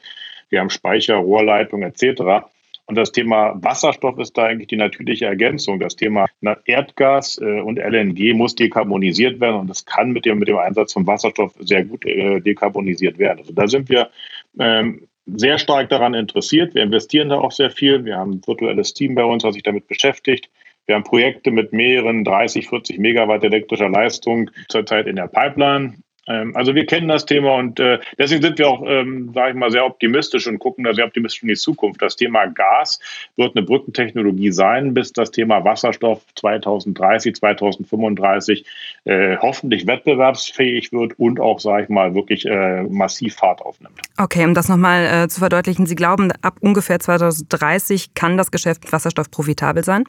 Wir 0.49 0.61
haben 0.61 0.71
Speicher, 0.71 1.17
Rohrleitung 1.17 1.83
etc. 1.83 2.47
Und 2.87 2.97
das 2.97 3.11
Thema 3.11 3.55
Wasserstoff 3.63 4.19
ist 4.19 4.39
da 4.39 4.45
eigentlich 4.45 4.69
die 4.69 4.77
natürliche 4.77 5.27
Ergänzung. 5.27 5.81
Das 5.81 5.97
Thema 5.97 6.27
Erdgas 6.67 7.39
äh, 7.39 7.61
und 7.61 7.79
LNG 7.79 8.33
muss 8.35 8.55
dekarbonisiert 8.55 9.41
werden 9.41 9.61
und 9.61 9.69
das 9.69 9.85
kann 9.85 10.13
mit 10.13 10.25
dem, 10.25 10.39
mit 10.39 10.49
dem 10.49 10.59
Einsatz 10.59 10.93
von 10.93 11.07
Wasserstoff 11.07 11.53
sehr 11.59 11.85
gut 11.85 12.07
äh, 12.07 12.41
dekarbonisiert 12.41 13.19
werden. 13.19 13.41
Also 13.41 13.53
da 13.53 13.67
sind 13.67 13.89
wir 13.89 14.11
ähm, 14.59 15.09
sehr 15.27 15.59
stark 15.59 15.89
daran 15.89 16.15
interessiert. 16.15 16.75
Wir 16.75 16.85
investieren 16.85 17.29
da 17.29 17.39
auch 17.39 17.51
sehr 17.51 17.71
viel. 17.71 18.05
Wir 18.05 18.17
haben 18.17 18.35
ein 18.35 18.47
virtuelles 18.47 18.95
Team 18.95 19.17
bei 19.17 19.25
uns, 19.25 19.43
was 19.43 19.55
sich 19.55 19.65
damit 19.65 19.89
beschäftigt. 19.89 20.49
Wir 20.87 20.95
haben 20.95 21.03
Projekte 21.03 21.51
mit 21.51 21.73
mehreren 21.73 22.23
30, 22.23 22.69
40 22.69 22.99
Megawatt 22.99 23.43
elektrischer 23.43 23.89
Leistung 23.89 24.51
zurzeit 24.69 25.09
in 25.09 25.17
der 25.17 25.27
Pipeline. 25.27 25.95
Ähm, 26.27 26.57
also 26.57 26.75
wir 26.75 26.87
kennen 26.87 27.09
das 27.09 27.27
Thema 27.27 27.55
und 27.55 27.81
äh, 27.81 27.99
deswegen 28.19 28.43
sind 28.43 28.59
wir 28.59 28.69
auch, 28.69 28.83
ähm, 28.87 29.33
sage 29.35 29.51
ich 29.51 29.57
mal, 29.57 29.71
sehr 29.71 29.87
optimistisch 29.87 30.47
und 30.47 30.59
gucken 30.59 30.85
da 30.85 30.95
sehr 30.95 31.07
optimistisch 31.07 31.43
in 31.43 31.49
die 31.49 31.55
Zukunft. 31.55 32.03
Das 32.03 32.17
Thema 32.17 32.47
Gas 32.47 33.01
wird 33.37 33.57
eine 33.57 33.65
Brückentechnologie 33.65 34.51
sein, 34.51 34.95
bis 34.95 35.13
das 35.13 35.31
Thema 35.31 35.65
Wasserstoff 35.65 36.23
2030, 36.35 37.35
2035 37.35 38.65
äh, 39.05 39.37
hoffentlich 39.39 39.87
wettbewerbsfähig 39.87 40.93
wird 40.93 41.19
und 41.19 41.41
auch, 41.41 41.61
sage 41.61 41.85
ich 41.85 41.89
mal, 41.89 42.15
wirklich 42.15 42.47
äh, 42.47 42.83
massiv 42.85 43.37
Fahrt 43.37 43.61
aufnimmt. 43.61 44.01
Okay, 44.19 44.45
um 44.45 44.55
das 44.55 44.69
nochmal 44.69 45.29
zu 45.29 45.41
verdeutlichen, 45.41 45.87
Sie 45.87 45.95
glauben, 45.95 46.33
ab 46.41 46.57
ungefähr 46.61 46.99
2030 46.99 48.15
kann 48.15 48.37
das 48.37 48.51
Geschäft 48.51 48.85
mit 48.85 48.93
Wasserstoff 48.93 49.31
profitabel 49.31 49.85
sein? 49.85 50.05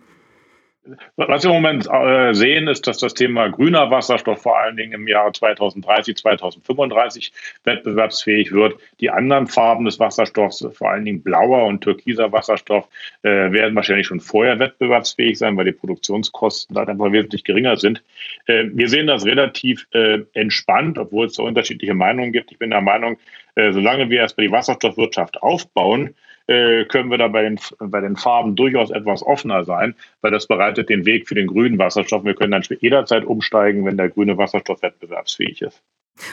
Was 1.15 1.43
wir 1.43 1.49
im 1.49 1.61
Moment 1.61 1.87
äh, 1.91 2.33
sehen, 2.33 2.67
ist, 2.67 2.87
dass 2.87 2.97
das 2.97 3.13
Thema 3.13 3.49
grüner 3.49 3.91
Wasserstoff 3.91 4.41
vor 4.41 4.57
allen 4.57 4.77
Dingen 4.77 4.93
im 4.93 5.07
Jahre 5.07 5.31
2030, 5.31 6.15
2035 6.17 7.31
wettbewerbsfähig 7.63 8.51
wird. 8.51 8.79
Die 8.99 9.09
anderen 9.09 9.47
Farben 9.47 9.85
des 9.85 9.99
Wasserstoffs, 9.99 10.65
vor 10.73 10.91
allen 10.91 11.05
Dingen 11.05 11.21
blauer 11.21 11.65
und 11.65 11.81
türkiser 11.81 12.31
Wasserstoff, 12.31 12.87
äh, 13.23 13.51
werden 13.51 13.75
wahrscheinlich 13.75 14.07
schon 14.07 14.19
vorher 14.19 14.59
wettbewerbsfähig 14.59 15.37
sein, 15.37 15.57
weil 15.57 15.65
die 15.65 15.71
Produktionskosten 15.71 16.75
da 16.75 16.83
einfach 16.83 17.11
wesentlich 17.11 17.43
geringer 17.43 17.77
sind. 17.77 18.03
Äh, 18.45 18.65
wir 18.71 18.89
sehen 18.89 19.07
das 19.07 19.25
relativ 19.25 19.87
entspannt, 20.33 20.97
obwohl 20.97 21.27
es 21.27 21.33
so 21.33 21.43
unterschiedliche 21.43 21.93
Meinungen 21.93 22.31
gibt. 22.31 22.51
Ich 22.51 22.59
bin 22.59 22.69
der 22.69 22.81
Meinung, 22.81 23.17
solange 23.55 24.09
wir 24.09 24.19
erstmal 24.19 24.47
die 24.47 24.51
Wasserstoffwirtschaft 24.51 25.41
aufbauen, 25.41 26.15
äh, 26.47 26.85
können 26.85 27.11
wir 27.11 27.17
da 27.17 27.27
bei 27.27 27.43
den, 27.43 27.59
bei 27.79 28.01
den 28.01 28.15
Farben 28.15 28.55
durchaus 28.55 28.89
etwas 28.89 29.23
offener 29.23 29.65
sein, 29.65 29.95
weil 30.21 30.31
das 30.31 30.47
bereitet 30.47 30.89
den 30.89 31.05
Weg 31.05 31.27
für 31.27 31.35
den 31.35 31.47
grünen 31.47 31.77
Wasserstoff. 31.77 32.23
Wir 32.23 32.33
können 32.33 32.51
dann 32.51 32.63
jederzeit 32.79 33.25
umsteigen, 33.25 33.85
wenn 33.85 33.97
der 33.97 34.09
grüne 34.09 34.37
Wasserstoff 34.37 34.81
wettbewerbsfähig 34.81 35.61
ist. 35.61 35.83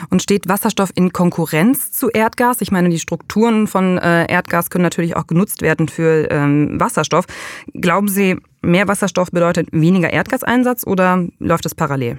Und 0.09 0.23
steht 0.23 0.49
Wasserstoff 0.49 0.89
in 0.95 1.13
Konkurrenz 1.13 1.91
zu 1.91 2.09
Erdgas? 2.09 2.61
Ich 2.61 2.71
meine, 2.71 2.89
die 2.89 2.99
Strukturen 2.99 3.67
von 3.67 3.99
äh, 3.99 4.25
Erdgas 4.31 4.71
können 4.71 4.83
natürlich 4.83 5.15
auch 5.15 5.27
genutzt 5.27 5.61
werden 5.61 5.87
für 5.87 6.27
ähm, 6.31 6.79
Wasserstoff. 6.79 7.25
Glauben 7.73 8.07
Sie, 8.07 8.37
mehr 8.61 8.87
Wasserstoff 8.87 9.29
bedeutet 9.31 9.69
weniger 9.71 10.11
Erdgaseinsatz 10.11 10.87
oder 10.87 11.27
läuft 11.39 11.67
es 11.67 11.75
parallel? 11.75 12.17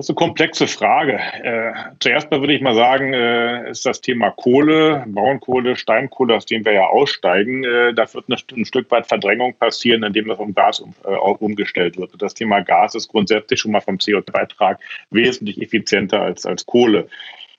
Das 0.00 0.06
ist 0.08 0.16
eine 0.16 0.28
komplexe 0.28 0.66
Frage. 0.66 1.20
Äh, 1.42 1.72
zuerst 1.98 2.30
mal 2.30 2.40
würde 2.40 2.54
ich 2.54 2.62
mal 2.62 2.74
sagen, 2.74 3.12
äh, 3.12 3.68
ist 3.70 3.84
das 3.84 4.00
Thema 4.00 4.30
Kohle, 4.30 5.04
Braunkohle, 5.06 5.76
Steinkohle, 5.76 6.36
aus 6.36 6.46
dem 6.46 6.64
wir 6.64 6.72
ja 6.72 6.86
aussteigen, 6.86 7.64
äh, 7.64 7.92
da 7.92 8.06
wird 8.14 8.24
eine, 8.28 8.38
ein 8.56 8.64
Stück 8.64 8.90
weit 8.90 9.06
Verdrängung 9.06 9.52
passieren, 9.58 10.02
indem 10.02 10.28
das 10.28 10.38
um 10.38 10.54
Gas 10.54 10.80
um, 10.80 10.94
äh, 11.04 11.10
umgestellt 11.10 11.98
wird. 11.98 12.12
Das 12.16 12.32
Thema 12.32 12.60
Gas 12.60 12.94
ist 12.94 13.08
grundsätzlich 13.08 13.60
schon 13.60 13.72
mal 13.72 13.82
vom 13.82 13.96
CO2-Beitrag 13.96 14.80
wesentlich 15.10 15.60
effizienter 15.60 16.22
als, 16.22 16.46
als 16.46 16.64
Kohle. 16.64 17.06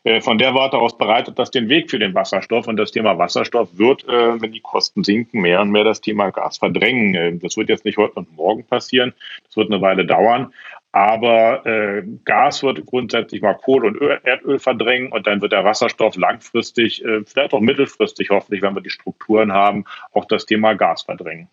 Äh, 0.04 0.20
von 0.22 0.40
der 0.40 0.56
Warte 0.56 0.80
aus 0.80 0.98
bereitet 0.98 1.38
das 1.38 1.52
den 1.52 1.70
Weg 1.70 1.92
für 1.92 2.00
den 2.00 2.16
Wasserstoff 2.16 2.68
und 2.68 2.78
das 2.78 2.92
Thema 2.92 3.20
Wasserstoff 3.20 3.70
wird, 3.78 4.04
äh, 4.08 4.42
wenn 4.42 4.52
die 4.52 4.62
Kosten 4.62 5.04
sinken, 5.04 5.42
mehr 5.42 5.62
und 5.62 5.70
mehr 5.70 5.84
das 5.84 6.02
Thema 6.02 6.32
Gas 6.32 6.58
verdrängen. 6.58 7.40
Das 7.40 7.56
wird 7.56 7.70
jetzt 7.70 7.86
nicht 7.86 7.98
heute 7.98 8.16
und 8.16 8.36
morgen 8.36 8.64
passieren, 8.64 9.14
das 9.46 9.58
wird 9.58 9.72
eine 9.72 9.82
Weile 9.82 10.06
dauern, 10.06 10.52
aber 10.92 11.66
äh, 11.66 12.04
Gas 12.26 12.64
wird 12.64 12.86
grundsätzlich 12.86 13.42
mal 13.42 13.54
Kohle 13.54 13.88
und 13.88 13.96
Öl, 13.96 14.20
Erdöl 14.24 14.60
verdrängen 14.60 15.12
und 15.12 15.26
dann 15.26 15.42
wird 15.42 15.54
der 15.54 15.64
Wasserstoff 15.64 16.16
langfristig, 16.18 17.04
äh, 17.06 17.24
vielleicht 17.26 17.54
auch 17.54 17.62
mittelfristig 17.62 18.30
hoffentlich, 18.30 18.62
wenn 18.62 18.76
wir 18.76 18.82
die 18.82 18.90
Strukturen 18.90 19.54
haben, 19.54 19.86
auch 20.12 20.26
das 20.26 20.46
Thema 20.46 20.74
Gas 20.74 21.04
verdrängen. 21.04 21.48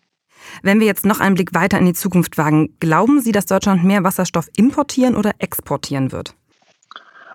Wenn 0.61 0.79
wir 0.79 0.87
jetzt 0.87 1.05
noch 1.05 1.19
einen 1.19 1.35
Blick 1.35 1.53
weiter 1.53 1.77
in 1.77 1.85
die 1.85 1.93
Zukunft 1.93 2.37
wagen, 2.37 2.75
glauben 2.79 3.21
Sie, 3.21 3.31
dass 3.31 3.45
Deutschland 3.45 3.83
mehr 3.83 4.03
Wasserstoff 4.03 4.47
importieren 4.57 5.15
oder 5.15 5.31
exportieren 5.39 6.11
wird? 6.11 6.33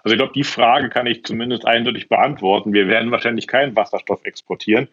Also 0.02 0.14
ich 0.14 0.18
glaube, 0.18 0.34
die 0.34 0.44
Frage 0.44 0.90
kann 0.90 1.06
ich 1.06 1.25
zumindest 1.25 1.64
eindeutig 1.66 2.08
beantworten. 2.08 2.75
Wir 2.75 2.88
werden 2.88 3.11
wahrscheinlich 3.11 3.46
keinen 3.46 3.75
Wasserstoff 3.75 4.25
exportieren. 4.25 4.88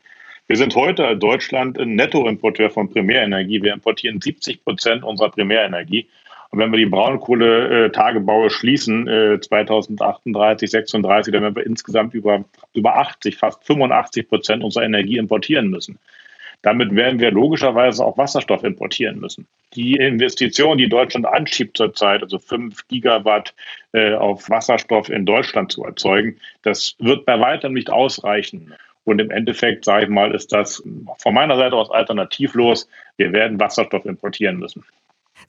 Wir 0.47 0.55
sind 0.55 0.75
heute 0.75 1.03
in 1.03 1.19
Deutschland 1.19 1.77
ein 1.77 1.95
Nettoimporteur 1.95 2.69
von 2.69 2.89
Primärenergie. 2.89 3.61
Wir 3.61 3.73
importieren 3.73 4.21
70 4.21 4.63
Prozent 4.63 5.03
unserer 5.03 5.29
Primärenergie. 5.29 6.07
Und 6.51 6.59
wenn 6.59 6.71
wir 6.71 6.77
die 6.77 6.85
Braunkohletagebaue 6.85 8.49
schließen, 8.49 9.07
äh, 9.07 9.39
2038, 9.39 10.69
36, 10.69 11.31
dann 11.31 11.43
werden 11.43 11.55
wir 11.55 11.65
insgesamt 11.65 12.13
über, 12.13 12.43
über 12.73 12.97
80, 12.97 13.37
fast 13.37 13.63
85 13.65 14.27
Prozent 14.27 14.63
unserer 14.63 14.83
Energie 14.83 15.17
importieren 15.17 15.69
müssen. 15.69 15.97
Damit 16.61 16.93
werden 16.93 17.19
wir 17.19 17.31
logischerweise 17.31 18.05
auch 18.05 18.17
Wasserstoff 18.17 18.63
importieren 18.63 19.19
müssen. 19.19 19.47
Die 19.73 19.95
Investition, 19.95 20.77
die 20.77 20.89
Deutschland 20.89 21.25
anschiebt 21.25 21.77
zurzeit, 21.77 22.21
also 22.21 22.37
5 22.37 22.87
Gigawatt 22.87 23.55
äh, 23.93 24.13
auf 24.13 24.49
Wasserstoff 24.49 25.09
in 25.09 25.25
Deutschland 25.25 25.71
zu 25.71 25.83
erzeugen, 25.85 26.37
das 26.61 26.95
wird 26.99 27.25
bei 27.25 27.39
weitem 27.39 27.73
nicht 27.73 27.89
ausreichen. 27.89 28.73
Und 29.05 29.19
im 29.19 29.31
Endeffekt, 29.31 29.85
sage 29.85 30.03
ich 30.03 30.09
mal, 30.11 30.35
ist 30.35 30.53
das 30.53 30.83
von 31.17 31.33
meiner 31.33 31.55
Seite 31.55 31.75
aus 31.75 31.89
alternativlos. 31.89 32.87
Wir 33.17 33.31
werden 33.33 33.59
Wasserstoff 33.59 34.05
importieren 34.05 34.59
müssen. 34.59 34.83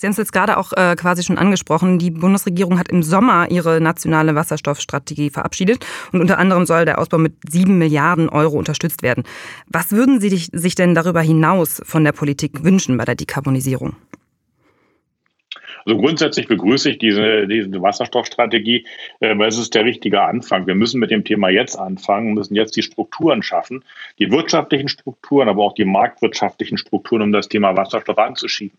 Sie 0.03 0.07
haben 0.07 0.15
es 0.15 0.19
jetzt 0.19 0.33
gerade 0.33 0.57
auch 0.57 0.73
äh, 0.73 0.97
quasi 0.97 1.23
schon 1.23 1.39
angesprochen. 1.39 2.01
Die 2.01 2.11
Bundesregierung 2.11 2.77
hat 2.77 2.89
im 2.89 3.05
Sommer 3.05 3.49
ihre 3.53 3.81
nationale 3.81 4.35
Wasserstoffstrategie 4.35 5.31
verabschiedet 5.31 5.87
und 6.11 6.21
unter 6.21 6.39
anderem 6.39 6.67
soll 6.67 6.85
der 6.85 6.99
Ausbau 6.99 7.19
mit 7.19 7.35
sieben 7.49 7.79
Milliarden 7.79 8.29
Euro 8.29 8.59
unterstützt 8.59 9.05
werden. 9.05 9.23
Was 9.69 9.93
würden 9.93 10.21
Sie 10.21 10.29
sich 10.29 10.75
denn 10.75 10.97
darüber 10.97 11.21
hinaus 11.21 11.81
von 11.85 12.03
der 12.03 12.11
Politik 12.11 12.65
wünschen 12.65 12.97
bei 12.97 13.05
der 13.05 13.15
Dekarbonisierung? 13.15 13.95
Also 15.87 15.97
grundsätzlich 15.97 16.49
begrüße 16.49 16.91
ich 16.91 16.99
diese, 16.99 17.47
diese 17.47 17.81
Wasserstoffstrategie, 17.81 18.85
äh, 19.21 19.39
weil 19.39 19.51
es 19.51 19.59
ist 19.59 19.73
der 19.77 19.85
richtige 19.85 20.23
Anfang. 20.23 20.67
Wir 20.67 20.75
müssen 20.75 20.99
mit 20.99 21.13
dem 21.13 21.23
Thema 21.23 21.49
jetzt 21.49 21.77
anfangen, 21.77 22.35
müssen 22.35 22.57
jetzt 22.57 22.75
die 22.75 22.83
Strukturen 22.83 23.45
schaffen, 23.45 23.85
die 24.19 24.33
wirtschaftlichen 24.33 24.89
Strukturen, 24.89 25.49
aber 25.49 25.63
auch 25.63 25.75
die 25.75 25.85
marktwirtschaftlichen 25.85 26.77
Strukturen, 26.77 27.23
um 27.23 27.31
das 27.31 27.49
Thema 27.49 27.77
Wasserstoff 27.77 28.19
anzuschieben. 28.19 28.77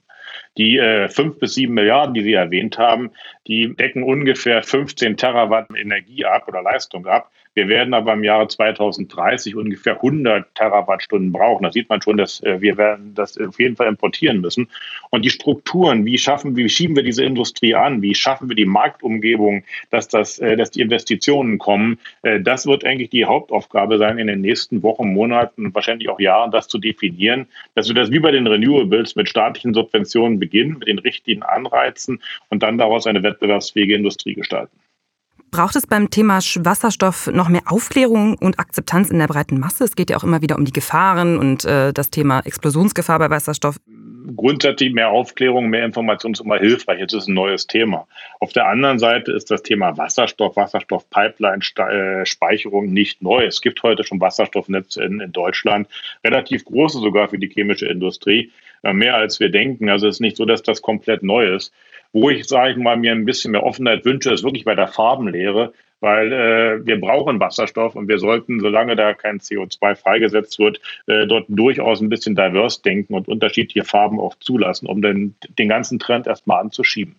Die 0.57 0.77
äh, 0.77 1.09
fünf 1.09 1.39
bis 1.39 1.55
sieben 1.55 1.73
Milliarden, 1.73 2.13
die 2.13 2.23
Sie 2.23 2.33
erwähnt 2.33 2.77
haben, 2.77 3.11
die 3.47 3.75
decken 3.75 4.03
ungefähr 4.03 4.61
15 4.61 5.17
Terawatt 5.17 5.69
Energie 5.75 6.25
ab 6.25 6.47
oder 6.47 6.61
Leistung 6.61 7.07
ab. 7.07 7.31
Wir 7.55 7.67
werden 7.67 7.93
aber 7.93 8.13
im 8.13 8.23
Jahre 8.23 8.47
2030 8.47 9.55
ungefähr 9.55 9.95
100 9.95 10.55
Terawattstunden 10.55 11.31
brauchen. 11.31 11.63
Da 11.63 11.71
sieht 11.71 11.89
man 11.89 12.01
schon, 12.01 12.17
dass 12.17 12.41
äh, 12.41 12.61
wir 12.61 12.77
werden 12.77 13.13
das 13.13 13.37
auf 13.37 13.59
jeden 13.59 13.75
Fall 13.75 13.87
importieren 13.87 14.41
müssen. 14.41 14.69
Und 15.11 15.23
die 15.23 15.29
Strukturen, 15.29 16.05
wie 16.05 16.17
schaffen, 16.17 16.55
wie 16.55 16.67
schieben 16.67 16.95
wir 16.95 17.03
diese 17.03 17.23
Industrie 17.23 17.75
an? 17.75 18.01
Wie 18.01 18.15
schaffen 18.15 18.49
wir 18.49 18.55
die 18.55 18.65
Marktumgebung, 18.65 19.63
dass 19.91 20.07
das, 20.07 20.39
äh, 20.39 20.57
dass 20.57 20.71
die 20.71 20.81
Investitionen 20.81 21.59
kommen? 21.59 21.99
Äh, 22.23 22.39
das 22.39 22.65
wird 22.65 22.85
eigentlich 22.85 23.11
die 23.11 23.25
Hauptaufgabe 23.25 23.99
sein 23.99 24.17
in 24.17 24.27
den 24.27 24.41
nächsten 24.41 24.81
Wochen, 24.81 25.13
Monaten 25.13 25.73
wahrscheinlich 25.75 26.09
auch 26.09 26.19
Jahren, 26.19 26.49
das 26.49 26.67
zu 26.67 26.79
definieren, 26.79 27.47
dass 27.75 27.87
wir 27.87 27.95
das 27.95 28.09
wie 28.09 28.19
bei 28.19 28.31
den 28.31 28.47
Renewables 28.47 29.15
mit 29.15 29.29
staatlichen 29.29 29.73
Subventionen 29.75 30.39
beginnen, 30.39 30.79
mit 30.79 30.87
den 30.87 30.99
richtigen 30.99 31.43
Anreizen 31.43 32.21
und 32.49 32.63
dann 32.63 32.79
daraus 32.79 33.05
eine 33.05 33.21
wettbewerbsfähige 33.21 33.93
Industrie 33.95 34.33
gestalten. 34.33 34.82
Braucht 35.53 35.75
es 35.75 35.85
beim 35.85 36.09
Thema 36.09 36.39
Wasserstoff 36.39 37.27
noch 37.27 37.47
mehr 37.47 37.61
Aufklärung 37.67 38.35
und 38.39 38.57
Akzeptanz 38.57 39.11
in 39.11 39.19
der 39.19 39.27
breiten 39.27 39.59
Masse? 39.59 39.83
Es 39.83 39.95
geht 39.95 40.09
ja 40.09 40.17
auch 40.17 40.23
immer 40.23 40.41
wieder 40.41 40.57
um 40.57 40.65
die 40.65 40.71
Gefahren 40.71 41.37
und 41.37 41.63
äh, 41.63 41.93
das 41.93 42.09
Thema 42.09 42.39
Explosionsgefahr 42.39 43.19
bei 43.19 43.29
Wasserstoff. 43.29 43.75
Grundsätzlich 44.35 44.93
mehr 44.93 45.09
Aufklärung, 45.09 45.69
mehr 45.69 45.85
Information 45.85 46.33
ist 46.33 46.41
immer 46.41 46.57
hilfreich. 46.57 46.99
Jetzt 46.99 47.13
ist 47.13 47.27
ein 47.27 47.35
neues 47.35 47.67
Thema. 47.67 48.07
Auf 48.39 48.51
der 48.51 48.65
anderen 48.65 48.97
Seite 48.97 49.31
ist 49.31 49.51
das 49.51 49.61
Thema 49.61 49.95
Wasserstoff, 49.95 50.55
Wasserstoff-Pipeline-Speicherung 50.55 52.91
nicht 52.91 53.21
neu. 53.21 53.45
Es 53.45 53.61
gibt 53.61 53.83
heute 53.83 54.03
schon 54.03 54.19
Wasserstoffnetze 54.19 55.03
in, 55.03 55.19
in 55.19 55.33
Deutschland, 55.33 55.87
relativ 56.23 56.65
große 56.65 56.97
sogar 56.97 57.27
für 57.27 57.37
die 57.37 57.49
chemische 57.49 57.85
Industrie, 57.85 58.45
äh, 58.45 58.49
mehr 58.91 59.15
als 59.15 59.39
wir 59.39 59.49
denken. 59.49 59.89
Also 59.89 60.07
es 60.07 60.15
ist 60.15 60.19
nicht 60.19 60.35
so, 60.35 60.45
dass 60.45 60.63
das 60.63 60.81
komplett 60.81 61.23
neu 61.23 61.55
ist. 61.55 61.71
Wo 62.11 62.29
ich, 62.29 62.45
sage 62.45 62.71
ich 62.71 62.77
mal, 62.77 62.97
mir 62.97 63.11
ein 63.11 63.25
bisschen 63.25 63.51
mehr 63.51 63.63
Offenheit 63.63 64.05
wünsche, 64.05 64.31
ist 64.31 64.43
wirklich 64.43 64.65
bei 64.65 64.75
der 64.75 64.87
Farbenlehre, 64.87 65.73
weil 65.99 66.33
äh, 66.33 66.85
wir 66.85 66.99
brauchen 66.99 67.39
Wasserstoff 67.39 67.95
und 67.95 68.07
wir 68.07 68.19
sollten, 68.19 68.59
solange 68.59 68.95
da 68.95 69.13
kein 69.13 69.39
CO2 69.39 69.95
freigesetzt 69.95 70.59
wird, 70.59 70.81
äh, 71.07 71.25
dort 71.25 71.45
durchaus 71.47 72.01
ein 72.01 72.09
bisschen 72.09 72.35
divers 72.35 72.81
denken 72.81 73.13
und 73.13 73.29
unterschiedliche 73.29 73.85
Farben 73.85 74.19
auch 74.19 74.35
zulassen, 74.39 74.87
um 74.87 75.01
den, 75.01 75.35
den 75.57 75.69
ganzen 75.69 75.97
Trend 75.97 76.27
erstmal 76.27 76.59
anzuschieben. 76.59 77.15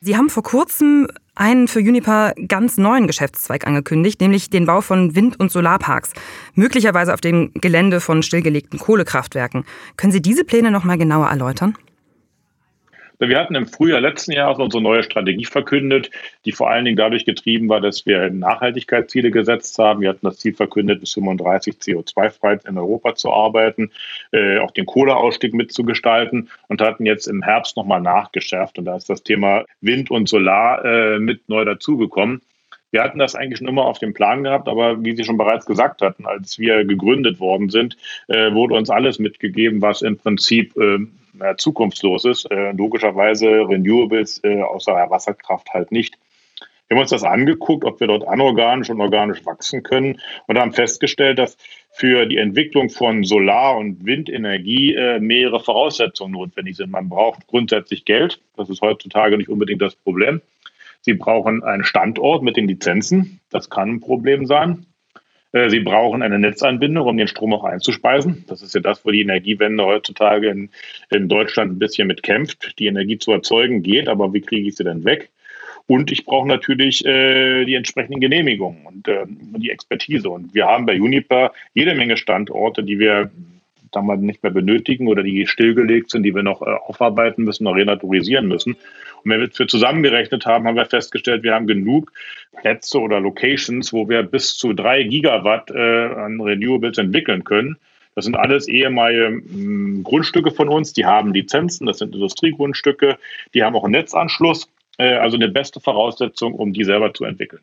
Sie 0.00 0.16
haben 0.16 0.28
vor 0.28 0.42
kurzem 0.42 1.08
einen 1.34 1.68
für 1.68 1.78
Uniper 1.78 2.34
ganz 2.48 2.76
neuen 2.76 3.06
Geschäftszweig 3.06 3.66
angekündigt, 3.66 4.20
nämlich 4.20 4.50
den 4.50 4.66
Bau 4.66 4.82
von 4.82 5.14
Wind- 5.14 5.40
und 5.40 5.50
Solarparks, 5.50 6.12
möglicherweise 6.54 7.14
auf 7.14 7.22
dem 7.22 7.50
Gelände 7.54 8.00
von 8.00 8.22
stillgelegten 8.22 8.78
Kohlekraftwerken. 8.78 9.64
Können 9.96 10.12
Sie 10.12 10.20
diese 10.20 10.44
Pläne 10.44 10.70
noch 10.70 10.84
mal 10.84 10.98
genauer 10.98 11.28
erläutern? 11.28 11.78
Wir 13.18 13.38
hatten 13.38 13.54
im 13.54 13.66
Frühjahr 13.66 14.00
letzten 14.00 14.32
Jahres 14.32 14.58
unsere 14.58 14.82
neue 14.82 15.02
Strategie 15.02 15.46
verkündet, 15.46 16.10
die 16.44 16.52
vor 16.52 16.70
allen 16.70 16.84
Dingen 16.84 16.96
dadurch 16.96 17.24
getrieben 17.24 17.68
war, 17.68 17.80
dass 17.80 18.04
wir 18.04 18.30
Nachhaltigkeitsziele 18.30 19.30
gesetzt 19.30 19.78
haben. 19.78 20.02
Wir 20.02 20.10
hatten 20.10 20.26
das 20.26 20.38
Ziel 20.38 20.54
verkündet, 20.54 21.00
bis 21.00 21.14
35 21.14 21.76
CO2-frei 21.76 22.58
in 22.68 22.76
Europa 22.76 23.14
zu 23.14 23.32
arbeiten, 23.32 23.90
äh, 24.32 24.58
auch 24.58 24.70
den 24.70 24.86
Kohleausstieg 24.86 25.54
mitzugestalten 25.54 26.50
und 26.68 26.82
hatten 26.82 27.06
jetzt 27.06 27.26
im 27.26 27.42
Herbst 27.42 27.76
nochmal 27.76 28.02
nachgeschärft. 28.02 28.78
Und 28.78 28.84
da 28.84 28.96
ist 28.96 29.08
das 29.08 29.22
Thema 29.22 29.64
Wind 29.80 30.10
und 30.10 30.28
Solar 30.28 30.84
äh, 30.84 31.18
mit 31.18 31.48
neu 31.48 31.64
dazugekommen. 31.64 32.42
Wir 32.90 33.02
hatten 33.02 33.18
das 33.18 33.34
eigentlich 33.34 33.58
schon 33.58 33.68
immer 33.68 33.84
auf 33.84 33.98
dem 33.98 34.14
Plan 34.14 34.44
gehabt, 34.44 34.68
aber 34.68 35.04
wie 35.04 35.16
Sie 35.16 35.24
schon 35.24 35.36
bereits 35.36 35.66
gesagt 35.66 36.02
hatten, 36.02 36.26
als 36.26 36.58
wir 36.58 36.84
gegründet 36.84 37.40
worden 37.40 37.68
sind, 37.68 37.96
äh, 38.28 38.52
wurde 38.52 38.74
uns 38.74 38.90
alles 38.90 39.18
mitgegeben, 39.18 39.82
was 39.82 40.02
im 40.02 40.16
Prinzip 40.16 40.76
äh, 40.76 41.56
zukunftslos 41.56 42.24
ist. 42.24 42.50
Äh, 42.50 42.72
logischerweise 42.72 43.68
Renewables 43.68 44.40
äh, 44.44 44.62
außer 44.62 44.92
Wasserkraft 45.10 45.72
halt 45.74 45.92
nicht. 45.92 46.16
Wir 46.88 46.96
haben 46.96 47.02
uns 47.02 47.10
das 47.10 47.24
angeguckt, 47.24 47.84
ob 47.84 47.98
wir 47.98 48.06
dort 48.06 48.28
anorganisch 48.28 48.90
und 48.90 49.00
organisch 49.00 49.44
wachsen 49.44 49.82
können 49.82 50.20
und 50.46 50.56
haben 50.56 50.72
festgestellt, 50.72 51.38
dass 51.38 51.56
für 51.90 52.26
die 52.26 52.36
Entwicklung 52.36 52.90
von 52.90 53.24
Solar- 53.24 53.76
und 53.76 54.06
Windenergie 54.06 54.94
äh, 54.94 55.18
mehrere 55.18 55.58
Voraussetzungen 55.58 56.32
notwendig 56.32 56.76
sind. 56.76 56.92
Man 56.92 57.08
braucht 57.08 57.48
grundsätzlich 57.48 58.04
Geld. 58.04 58.40
Das 58.56 58.68
ist 58.68 58.82
heutzutage 58.82 59.36
nicht 59.36 59.48
unbedingt 59.48 59.82
das 59.82 59.96
Problem. 59.96 60.40
Sie 61.06 61.14
brauchen 61.14 61.62
einen 61.62 61.84
Standort 61.84 62.42
mit 62.42 62.56
den 62.56 62.66
Lizenzen. 62.66 63.40
Das 63.48 63.70
kann 63.70 63.90
ein 63.90 64.00
Problem 64.00 64.44
sein. 64.44 64.86
Äh, 65.52 65.70
Sie 65.70 65.78
brauchen 65.78 66.20
eine 66.20 66.40
Netzanbindung, 66.40 67.06
um 67.06 67.16
den 67.16 67.28
Strom 67.28 67.54
auch 67.54 67.62
einzuspeisen. 67.62 68.44
Das 68.48 68.60
ist 68.60 68.74
ja 68.74 68.80
das, 68.80 69.04
wo 69.04 69.12
die 69.12 69.20
Energiewende 69.20 69.84
heutzutage 69.84 70.48
in, 70.48 70.68
in 71.10 71.28
Deutschland 71.28 71.70
ein 71.70 71.78
bisschen 71.78 72.08
mit 72.08 72.24
kämpft. 72.24 72.76
Die 72.80 72.88
Energie 72.88 73.18
zu 73.18 73.30
erzeugen 73.30 73.84
geht, 73.84 74.08
aber 74.08 74.32
wie 74.34 74.40
kriege 74.40 74.66
ich 74.68 74.74
sie 74.74 74.82
denn 74.82 75.04
weg? 75.04 75.30
Und 75.86 76.10
ich 76.10 76.24
brauche 76.24 76.48
natürlich 76.48 77.06
äh, 77.06 77.64
die 77.66 77.76
entsprechenden 77.76 78.20
Genehmigungen 78.20 78.84
und 78.84 79.06
äh, 79.06 79.26
die 79.28 79.70
Expertise. 79.70 80.28
Und 80.28 80.54
wir 80.54 80.66
haben 80.66 80.86
bei 80.86 81.00
Uniper 81.00 81.52
jede 81.72 81.94
Menge 81.94 82.16
Standorte, 82.16 82.82
die 82.82 82.98
wir 82.98 83.30
damals 83.92 84.20
nicht 84.22 84.42
mehr 84.42 84.50
benötigen 84.50 85.06
oder 85.06 85.22
die 85.22 85.46
stillgelegt 85.46 86.10
sind, 86.10 86.24
die 86.24 86.34
wir 86.34 86.42
noch 86.42 86.62
äh, 86.62 86.64
aufarbeiten 86.64 87.44
müssen, 87.44 87.62
noch 87.62 87.76
renaturisieren 87.76 88.48
müssen. 88.48 88.76
Und 89.26 89.32
wenn 89.32 89.40
wir 89.40 89.50
für 89.50 89.66
zusammengerechnet 89.66 90.46
haben, 90.46 90.68
haben 90.68 90.76
wir 90.76 90.86
festgestellt, 90.86 91.42
wir 91.42 91.52
haben 91.52 91.66
genug 91.66 92.12
Plätze 92.60 93.00
oder 93.00 93.18
Locations, 93.18 93.92
wo 93.92 94.08
wir 94.08 94.22
bis 94.22 94.56
zu 94.56 94.72
drei 94.72 95.02
Gigawatt 95.02 95.68
äh, 95.72 96.06
an 96.14 96.40
Renewables 96.40 96.96
entwickeln 96.96 97.42
können. 97.42 97.76
Das 98.14 98.24
sind 98.24 98.36
alles 98.36 98.68
ehemalige 98.68 99.30
mh, 99.30 100.04
Grundstücke 100.04 100.52
von 100.52 100.68
uns, 100.68 100.92
die 100.92 101.06
haben 101.06 101.34
Lizenzen, 101.34 101.88
das 101.88 101.98
sind 101.98 102.14
Industriegrundstücke, 102.14 103.18
die 103.52 103.64
haben 103.64 103.74
auch 103.74 103.82
einen 103.82 103.94
Netzanschluss, 103.94 104.70
äh, 104.96 105.14
also 105.14 105.36
eine 105.36 105.48
beste 105.48 105.80
Voraussetzung, 105.80 106.54
um 106.54 106.72
die 106.72 106.84
selber 106.84 107.12
zu 107.12 107.24
entwickeln. 107.24 107.62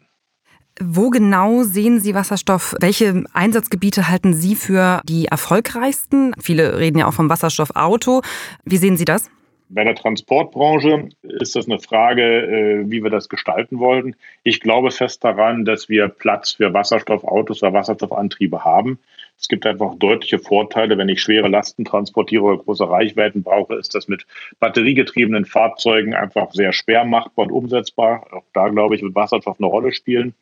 Wo 0.81 1.11
genau 1.11 1.63
sehen 1.63 2.01
Sie 2.01 2.13
Wasserstoff? 2.13 2.75
Welche 2.81 3.23
Einsatzgebiete 3.31 4.09
halten 4.09 4.33
Sie 4.33 4.55
für 4.55 4.99
die 5.05 5.27
erfolgreichsten? 5.27 6.33
Viele 6.41 6.77
reden 6.77 6.97
ja 6.97 7.07
auch 7.07 7.13
vom 7.13 7.29
Wasserstoffauto. 7.29 8.21
Wie 8.65 8.77
sehen 8.77 8.97
Sie 8.97 9.05
das? 9.05 9.29
Bei 9.73 9.83
der 9.83 9.95
Transportbranche 9.95 11.09
ist 11.23 11.55
das 11.55 11.65
eine 11.65 11.79
Frage, 11.79 12.21
äh, 12.23 12.91
wie 12.91 13.01
wir 13.01 13.09
das 13.09 13.27
gestalten 13.27 13.79
wollen. 13.79 14.15
Ich 14.43 14.59
glaube 14.59 14.91
fest 14.91 15.23
daran, 15.23 15.65
dass 15.65 15.89
wir 15.89 16.09
Platz 16.09 16.53
für 16.53 16.73
Wasserstoffautos 16.73 17.63
oder 17.63 17.73
Wasserstoffantriebe 17.73 18.63
haben. 18.63 18.99
Es 19.39 19.47
gibt 19.47 19.65
einfach 19.65 19.95
deutliche 19.95 20.37
Vorteile. 20.37 20.97
Wenn 20.97 21.09
ich 21.09 21.21
schwere 21.21 21.47
Lasten 21.47 21.85
transportiere 21.85 22.43
oder 22.43 22.63
große 22.63 22.87
Reichweiten 22.87 23.41
brauche, 23.41 23.75
ist 23.75 23.95
das 23.95 24.07
mit 24.07 24.27
batteriegetriebenen 24.59 25.45
Fahrzeugen 25.45 26.13
einfach 26.13 26.51
sehr 26.51 26.71
schwer 26.71 27.03
machbar 27.03 27.47
und 27.47 27.51
umsetzbar. 27.51 28.27
Auch 28.31 28.45
da, 28.53 28.67
glaube 28.67 28.95
ich, 28.95 29.01
wird 29.01 29.15
Wasserstoff 29.15 29.59
eine 29.59 29.67
Rolle 29.67 29.91
spielen. 29.91 30.35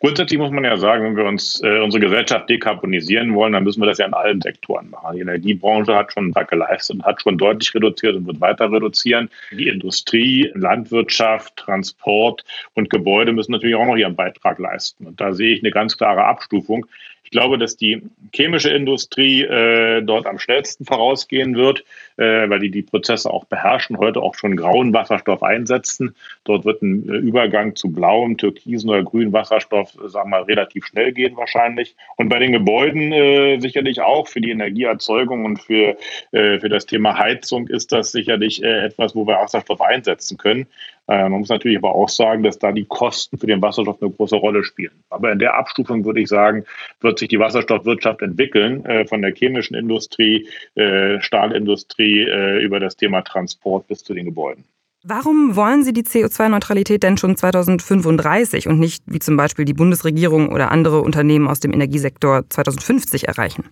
Grundsätzlich 0.00 0.38
muss 0.38 0.50
man 0.50 0.64
ja 0.64 0.76
sagen, 0.76 1.04
wenn 1.04 1.16
wir 1.16 1.24
uns 1.24 1.60
äh, 1.62 1.80
unsere 1.80 2.00
Gesellschaft 2.00 2.48
dekarbonisieren 2.48 3.34
wollen, 3.34 3.52
dann 3.52 3.64
müssen 3.64 3.80
wir 3.80 3.86
das 3.86 3.98
ja 3.98 4.06
in 4.06 4.14
allen 4.14 4.40
Sektoren 4.40 4.90
machen. 4.90 5.16
Die 5.16 5.22
Energiebranche 5.22 5.94
hat 5.94 6.12
schon 6.12 6.32
einen 6.34 6.46
geleistet 6.46 6.96
und 6.96 7.04
hat 7.04 7.22
schon 7.22 7.38
deutlich 7.38 7.74
reduziert 7.74 8.16
und 8.16 8.26
wird 8.26 8.40
weiter 8.40 8.70
reduzieren. 8.70 9.28
Die 9.50 9.68
Industrie, 9.68 10.50
Landwirtschaft, 10.54 11.56
Transport 11.56 12.44
und 12.74 12.90
Gebäude 12.90 13.32
müssen 13.32 13.52
natürlich 13.52 13.76
auch 13.76 13.86
noch 13.86 13.96
ihren 13.96 14.16
Beitrag 14.16 14.58
leisten. 14.58 15.06
Und 15.06 15.20
da 15.20 15.32
sehe 15.32 15.54
ich 15.54 15.62
eine 15.62 15.70
ganz 15.70 15.96
klare 15.96 16.24
Abstufung. 16.24 16.86
Ich 17.28 17.32
glaube, 17.32 17.58
dass 17.58 17.76
die 17.76 18.00
chemische 18.34 18.70
Industrie 18.70 19.42
äh, 19.42 20.00
dort 20.00 20.26
am 20.26 20.38
schnellsten 20.38 20.86
vorausgehen 20.86 21.56
wird, 21.56 21.84
äh, 22.16 22.48
weil 22.48 22.58
die 22.58 22.70
die 22.70 22.80
Prozesse 22.80 23.30
auch 23.30 23.44
beherrschen, 23.44 23.98
heute 23.98 24.22
auch 24.22 24.34
schon 24.34 24.56
grauen 24.56 24.94
Wasserstoff 24.94 25.42
einsetzen. 25.42 26.14
Dort 26.44 26.64
wird 26.64 26.80
ein 26.80 27.06
äh, 27.06 27.16
Übergang 27.18 27.76
zu 27.76 27.92
blauem, 27.92 28.38
türkisen 28.38 28.88
oder 28.88 29.02
grünem 29.02 29.34
Wasserstoff, 29.34 29.94
äh, 30.02 30.08
sagen 30.08 30.30
wir 30.30 30.38
mal, 30.38 30.44
relativ 30.44 30.86
schnell 30.86 31.12
gehen 31.12 31.36
wahrscheinlich. 31.36 31.96
Und 32.16 32.30
bei 32.30 32.38
den 32.38 32.52
Gebäuden 32.52 33.12
äh, 33.12 33.60
sicherlich 33.60 34.00
auch 34.00 34.26
für 34.26 34.40
die 34.40 34.50
Energieerzeugung 34.50 35.44
und 35.44 35.60
für, 35.60 35.98
äh, 36.32 36.58
für 36.60 36.70
das 36.70 36.86
Thema 36.86 37.18
Heizung 37.18 37.68
ist 37.68 37.92
das 37.92 38.10
sicherlich 38.10 38.62
etwas, 38.62 39.14
wo 39.14 39.26
wir 39.26 39.34
Wasserstoff 39.34 39.82
einsetzen 39.82 40.38
können. 40.38 40.66
Äh, 41.08 41.28
man 41.28 41.40
muss 41.40 41.48
natürlich 41.48 41.78
aber 41.78 41.94
auch 41.94 42.08
sagen, 42.08 42.42
dass 42.42 42.58
da 42.58 42.70
die 42.70 42.84
Kosten 42.84 43.38
für 43.38 43.46
den 43.46 43.62
Wasserstoff 43.62 44.00
eine 44.00 44.10
große 44.10 44.36
Rolle 44.36 44.62
spielen. 44.62 44.92
Aber 45.10 45.32
in 45.32 45.38
der 45.38 45.54
Abstufung 45.54 46.04
würde 46.04 46.20
ich 46.20 46.28
sagen, 46.28 46.64
wird 47.00 47.18
sich 47.18 47.28
die 47.28 47.38
Wasserstoffwirtschaft 47.38 48.22
entwickeln, 48.22 48.84
äh, 48.84 49.06
von 49.06 49.22
der 49.22 49.34
chemischen 49.34 49.74
Industrie, 49.74 50.46
äh, 50.74 51.20
Stahlindustrie 51.20 52.26
über 52.60 52.80
das 52.80 52.96
Thema 52.96 53.22
Transport 53.22 53.86
bis 53.88 54.02
zu 54.04 54.14
den 54.14 54.26
Gebäuden. 54.26 54.64
Warum 55.04 55.56
wollen 55.56 55.84
Sie 55.84 55.92
die 55.92 56.02
CO2-Neutralität 56.02 57.02
denn 57.02 57.16
schon 57.16 57.36
2035 57.36 58.68
und 58.68 58.78
nicht 58.78 59.02
wie 59.06 59.20
zum 59.20 59.36
Beispiel 59.36 59.64
die 59.64 59.74
Bundesregierung 59.74 60.50
oder 60.50 60.70
andere 60.70 61.00
Unternehmen 61.00 61.48
aus 61.48 61.60
dem 61.60 61.72
Energiesektor 61.72 62.42
2050 62.48 63.28
erreichen? 63.28 63.64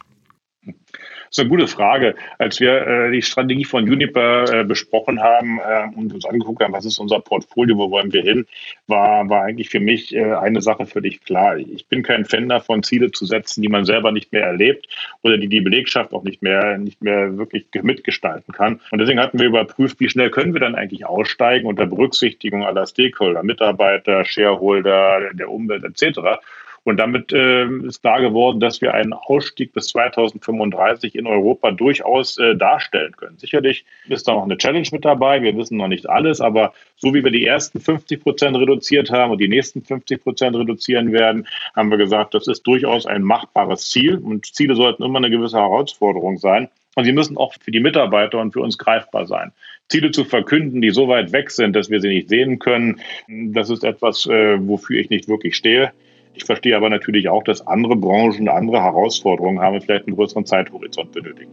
Das 1.29 1.39
ist 1.39 1.41
eine 1.41 1.49
gute 1.49 1.67
Frage. 1.67 2.15
Als 2.39 2.61
wir 2.61 2.87
äh, 2.87 3.11
die 3.11 3.23
Strategie 3.23 3.65
von 3.65 3.87
Juniper 3.87 4.61
äh, 4.61 4.65
besprochen 4.65 5.21
haben 5.21 5.59
äh, 5.59 5.87
und 5.97 6.13
uns 6.13 6.25
angeguckt 6.25 6.63
haben, 6.63 6.73
was 6.73 6.85
ist 6.85 6.99
unser 6.99 7.21
Portfolio, 7.21 7.77
wo 7.77 7.91
wollen 7.91 8.13
wir 8.13 8.23
hin, 8.23 8.47
war, 8.87 9.29
war 9.29 9.43
eigentlich 9.43 9.69
für 9.69 9.81
mich 9.81 10.15
äh, 10.15 10.33
eine 10.35 10.61
Sache 10.63 10.87
völlig 10.87 11.25
klar. 11.25 11.57
Ich 11.57 11.87
bin 11.87 12.03
kein 12.03 12.25
Fan 12.25 12.49
davon, 12.49 12.83
Ziele 12.83 13.11
zu 13.11 13.27
setzen, 13.27 13.63
die 13.63 13.69
man 13.69 13.85
selber 13.85 14.13
nicht 14.13 14.33
mehr 14.33 14.45
erlebt 14.45 14.87
oder 15.23 15.39
die 15.39 15.49
die 15.49 15.61
Belegschaft 15.61 16.13
auch 16.13 16.23
nicht 16.23 16.43
mehr, 16.43 16.79
nicht 16.79 17.03
mehr 17.03 17.37
wirklich 17.37 17.67
mitgestalten 17.83 18.53
kann. 18.53 18.81
Und 18.91 18.99
deswegen 18.99 19.21
hatten 19.21 19.39
wir 19.39 19.47
überprüft, 19.47 20.01
wie 20.01 20.09
schnell 20.09 20.31
können 20.31 20.53
wir 20.53 20.61
dann 20.61 20.75
eigentlich 20.75 21.07
aussteigen 21.07 21.67
unter 21.67 21.87
Berücksichtigung 21.87 22.65
aller 22.65 22.87
Stakeholder, 22.87 23.43
Mitarbeiter, 23.43 24.25
Shareholder, 24.25 25.33
der 25.33 25.51
Umwelt 25.51 25.85
etc. 25.85 26.41
Und 26.87 26.99
damit 26.99 27.33
äh, 27.33 27.67
ist 27.85 28.03
klar 28.03 28.21
geworden, 28.21 28.61
dass 28.61 28.81
wir 28.81 28.95
einen 28.95 29.13
Ausstieg 29.13 29.73
bis 29.73 29.89
2035 29.89 31.17
in 31.17 31.27
Europa 31.27 31.73
durchaus 31.73 32.39
äh, 32.39 32.55
darstellen 32.55 33.11
können. 33.17 33.37
Sicherlich 33.39 33.85
ist 34.09 34.29
da 34.29 34.35
noch 34.35 34.45
eine 34.45 34.57
Challenge 34.57 34.87
mit 34.93 35.05
dabei. 35.05 35.43
Wir 35.43 35.57
wissen 35.57 35.79
noch 35.79 35.89
nicht 35.89 36.09
alles, 36.09 36.41
aber 36.41 36.75
so 36.95 37.13
wie 37.13 37.25
wir 37.25 37.33
die 37.33 37.45
ersten 37.45 37.81
50 37.81 38.23
Prozent 38.23 38.57
reduziert 38.57 39.11
haben 39.11 39.33
und 39.33 39.39
die 39.39 39.49
nächsten 39.49 39.83
50 39.83 40.23
Prozent 40.23 40.55
reduzieren 40.55 41.11
werden, 41.11 41.49
haben 41.75 41.91
wir 41.91 41.99
gesagt, 41.99 42.35
das 42.35 42.47
ist 42.47 42.65
durchaus 42.65 43.05
ein 43.05 43.23
machbares 43.23 43.91
Ziel. 43.91 44.19
Und 44.19 44.47
Ziele 44.47 44.77
sollten 44.77 45.03
immer 45.03 45.19
eine 45.19 45.31
gewisse 45.31 45.57
Herausforderung 45.57 46.39
sein. 46.39 46.69
Und 46.95 47.03
sie 47.03 47.13
müssen 47.13 47.37
auch 47.37 47.55
für 47.61 47.73
die 47.73 47.81
Mitarbeiter 47.81 48.39
und 48.39 48.53
für 48.53 48.61
uns 48.61 48.79
greifbar 48.79 49.27
sein. 49.27 49.51
Ziele 49.89 50.13
zu 50.13 50.25
verkünden, 50.25 50.81
die 50.81 50.91
so 50.91 51.09
weit 51.09 51.33
weg 51.33 51.51
sind, 51.51 51.75
dass 51.75 51.91
wir 51.91 52.01
sie 52.01 52.11
nicht 52.11 52.29
sehen 52.29 52.61
können, 52.61 53.01
das 53.27 53.71
ist 53.71 53.83
etwas, 53.83 54.27
äh, 54.27 54.57
wofür 54.61 55.01
ich 55.01 55.11
nicht 55.11 55.27
wirklich 55.27 55.57
stehe. 55.57 55.93
Ich 56.37 56.45
verstehe 56.45 56.77
aber 56.77 56.91
natürlich 56.91 57.29
auch, 57.29 57.43
dass 57.43 57.67
andere 57.67 57.97
Branchen 57.97 58.49
andere 58.49 58.83
Herausforderungen 58.83 59.59
haben 59.59 59.77
und 59.77 59.85
vielleicht 59.85 60.07
einen 60.07 60.17
größeren 60.17 60.45
Zeithorizont 60.45 61.13
benötigen. 61.13 61.51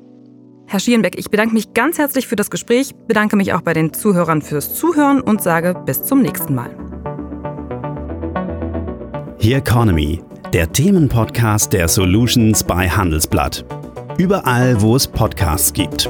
Herr 0.68 0.80
Schierenbeck, 0.80 1.18
ich 1.18 1.30
bedanke 1.30 1.54
mich 1.54 1.74
ganz 1.74 1.98
herzlich 1.98 2.28
für 2.28 2.36
das 2.36 2.52
Gespräch, 2.52 2.94
bedanke 3.08 3.36
mich 3.36 3.54
auch 3.54 3.62
bei 3.62 3.74
den 3.74 3.94
Zuhörern 3.94 4.42
fürs 4.42 4.76
Zuhören 4.76 5.22
und 5.22 5.42
sage 5.42 5.76
bis 5.86 6.04
zum 6.04 6.22
nächsten 6.22 6.54
Mal. 6.56 6.72
Here 9.40 9.60
Economy, 9.60 10.22
der 10.52 10.72
Themenpodcast 10.72 11.74
der 11.74 11.88
Solutions 11.88 12.64
bei 12.64 12.90
Handelsblatt. 12.90 13.66
Überall, 14.18 14.82
wo 14.82 14.96
es 14.96 15.08
Podcasts 15.08 15.74
gibt. 15.74 16.10